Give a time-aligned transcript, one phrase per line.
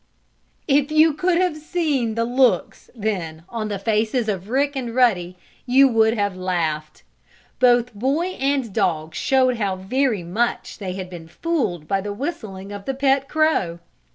[0.67, 5.37] If you could have seen the looks, then, on the faces of Rick and Ruddy
[5.67, 7.03] you would have laughed.
[7.59, 12.71] Both boy and dog showed how very much they had been fooled by the whistling
[12.71, 13.77] of the pet crow.